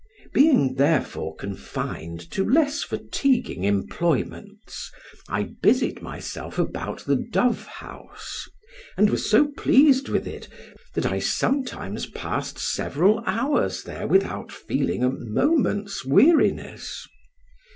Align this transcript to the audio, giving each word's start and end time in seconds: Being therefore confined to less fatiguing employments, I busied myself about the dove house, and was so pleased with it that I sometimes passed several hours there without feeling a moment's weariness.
Being 0.33 0.73
therefore 0.77 1.35
confined 1.35 2.31
to 2.31 2.43
less 2.43 2.81
fatiguing 2.81 3.65
employments, 3.65 4.89
I 5.29 5.51
busied 5.61 6.01
myself 6.01 6.57
about 6.57 7.01
the 7.05 7.17
dove 7.17 7.67
house, 7.67 8.49
and 8.97 9.11
was 9.11 9.29
so 9.29 9.49
pleased 9.55 10.09
with 10.09 10.25
it 10.27 10.47
that 10.95 11.05
I 11.05 11.19
sometimes 11.19 12.07
passed 12.07 12.57
several 12.57 13.21
hours 13.27 13.83
there 13.83 14.07
without 14.07 14.51
feeling 14.51 15.03
a 15.03 15.11
moment's 15.11 16.03
weariness. 16.03 17.07